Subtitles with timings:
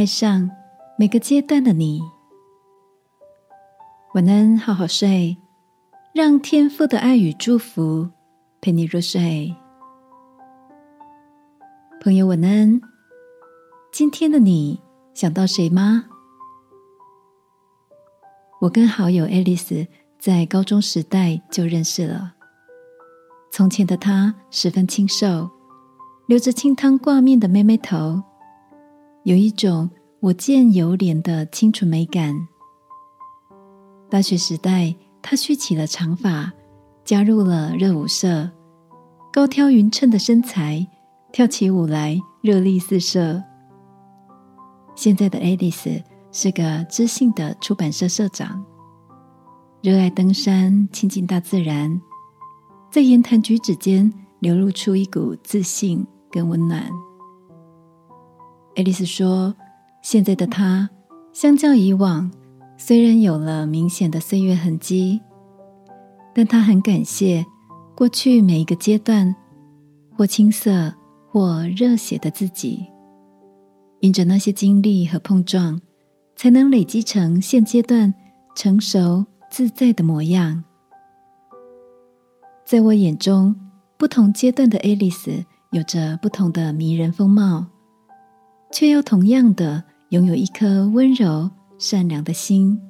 [0.00, 0.50] 爱上
[0.96, 2.00] 每个阶段的你。
[4.14, 5.36] 晚安，好好睡，
[6.14, 8.08] 让天父的爱与祝福
[8.62, 9.54] 陪你入睡。
[12.00, 12.80] 朋友，晚安。
[13.92, 14.80] 今天的你
[15.12, 16.06] 想到谁吗？
[18.62, 19.86] 我跟好友爱丽丝
[20.18, 22.32] 在高中时代就认识了。
[23.52, 25.50] 从前的她十分清瘦，
[26.26, 28.22] 留着清汤挂面的妹妹头，
[29.24, 32.34] 有一种我见犹怜的清纯美感。
[34.08, 36.52] 大学时代，她蓄起了长发，
[37.04, 38.50] 加入了热舞社，
[39.32, 40.86] 高挑匀称的身材，
[41.32, 43.42] 跳起舞来热力四射。
[44.94, 46.02] 现在的爱丽丝。
[46.32, 48.64] 是个知性的出版社社长，
[49.82, 52.00] 热爱登山，亲近大自然，
[52.88, 56.88] 在言谈举止间流露出一股自信跟温暖。
[58.76, 59.54] 爱丽丝说
[60.02, 60.88] ：“现在的她，
[61.32, 62.30] 相较以往，
[62.76, 65.20] 虽然有了明显的岁月痕迹，
[66.34, 67.44] 但她很感谢
[67.94, 69.34] 过去每一个阶段，
[70.16, 70.94] 或青涩
[71.28, 72.86] 或热血的自己，
[74.00, 75.80] 因着那些经历和碰撞。”
[76.36, 78.14] 才能累积成现阶段
[78.56, 80.64] 成熟自在的模样。
[82.64, 83.54] 在我眼中，
[83.98, 87.66] 不同阶段的爱丽丝有着不同的迷人风貌，
[88.72, 92.80] 却又同样的拥有一颗温柔善良的心。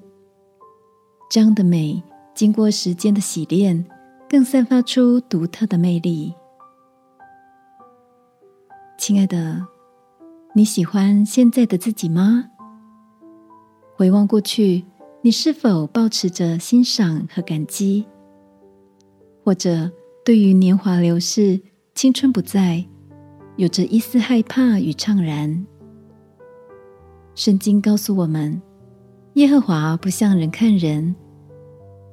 [1.31, 2.03] 这样的美，
[2.35, 3.85] 经过时间的洗练，
[4.29, 6.35] 更散发出独特的魅力。
[8.99, 9.65] 亲爱的，
[10.55, 12.47] 你喜欢现在的自己吗？
[13.97, 14.85] 回望过去，
[15.23, 18.07] 你是否保持着欣赏和感激？
[19.43, 19.91] 或者
[20.25, 21.61] 对于年华流逝、
[21.95, 22.85] 青春不在，
[23.57, 25.67] 有着一丝害怕与怅然？
[27.35, 28.61] 圣经告诉我们，
[29.35, 31.15] 耶和华不像人看人，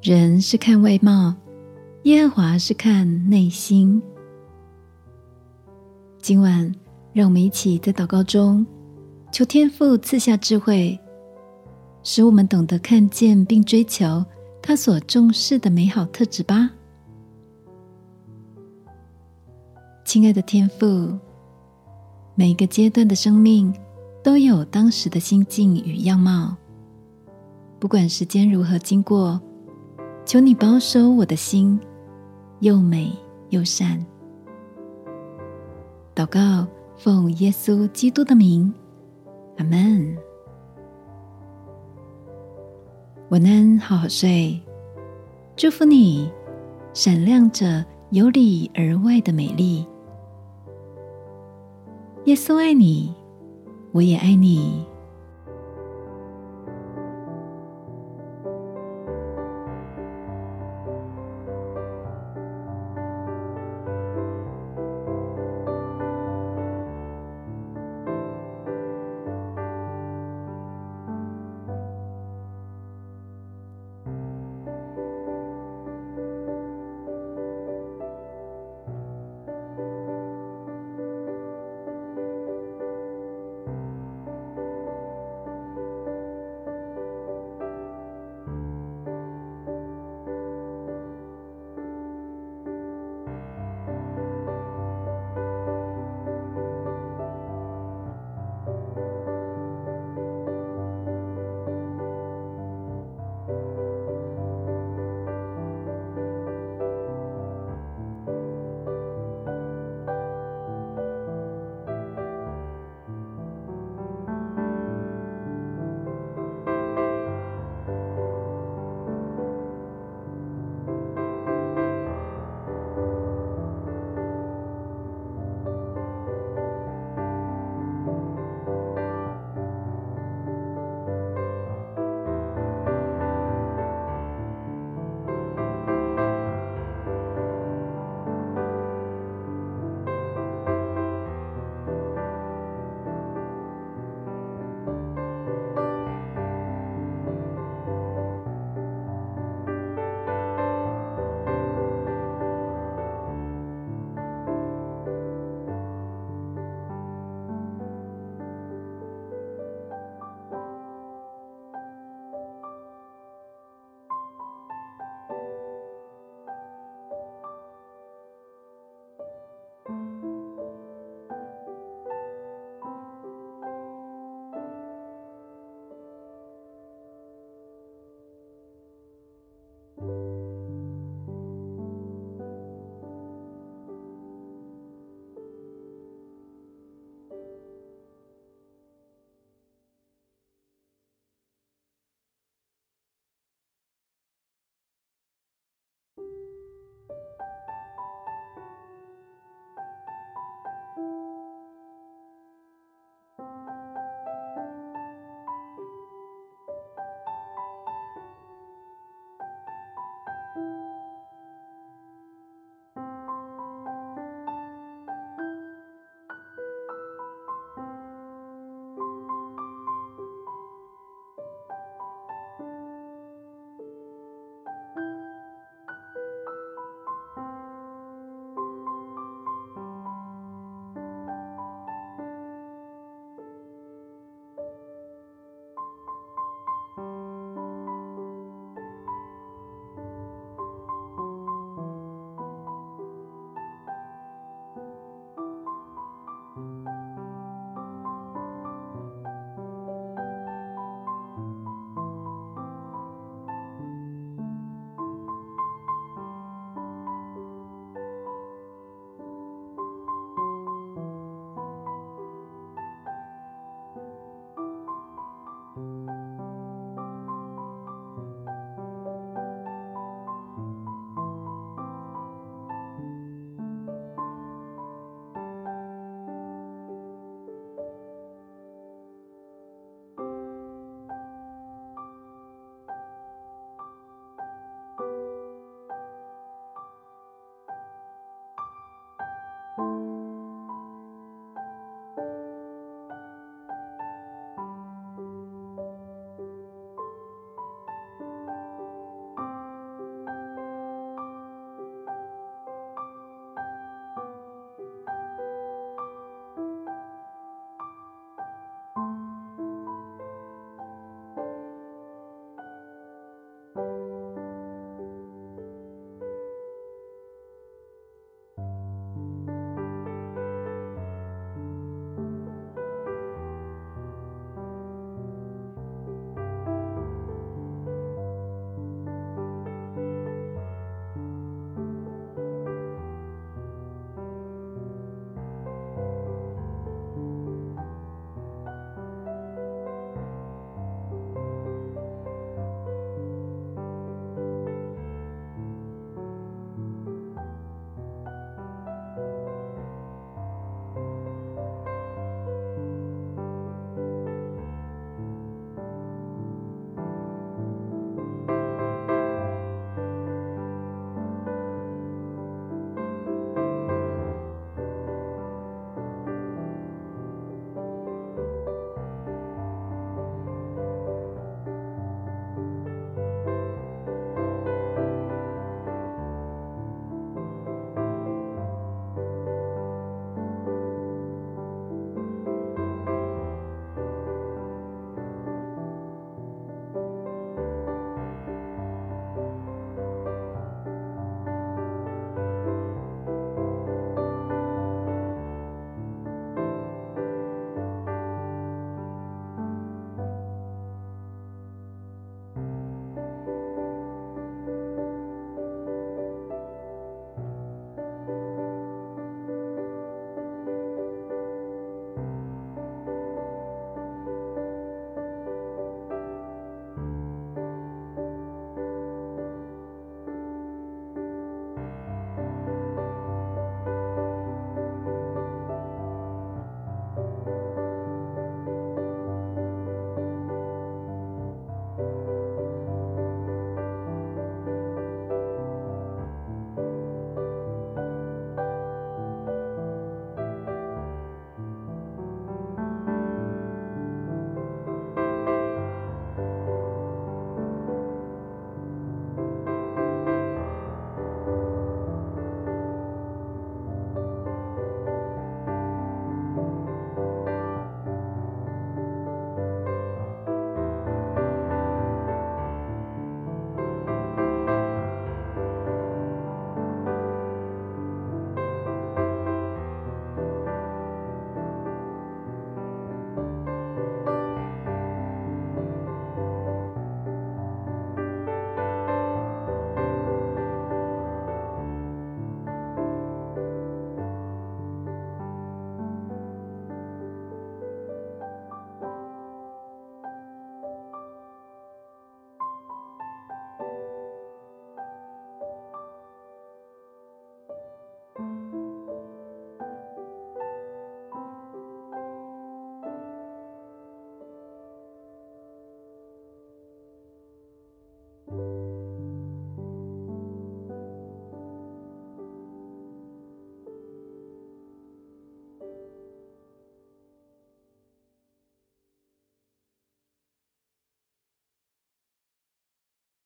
[0.02, 1.36] 人是看外貌，
[2.03, 4.02] 耶和华是看内心。
[6.19, 6.74] 今晚，
[7.14, 8.66] 让我们一起在祷告中，
[9.31, 10.97] 求天父赐下智慧。
[12.03, 14.24] 使我们懂得看见并追求
[14.62, 16.69] 他所重视的美好特质吧，
[20.06, 21.18] 亲爱的天父。
[22.34, 23.74] 每个阶段的生命
[24.28, 26.54] 都有当时的心境与样貌，
[27.80, 29.40] 不管时间如何经过，
[30.26, 31.80] 求你保守我的心，
[32.60, 33.10] 又美
[33.52, 34.06] 又善。
[36.14, 36.68] 祷告，
[36.98, 38.74] 奉耶稣基督的名，
[39.60, 40.18] 阿门。
[43.30, 44.62] 晚安，好好睡。
[45.56, 46.30] 祝福你，
[46.94, 49.88] 闪亮着由里而外的美丽。
[52.26, 53.16] 耶稣爱你，
[53.97, 54.97] 我也爱你。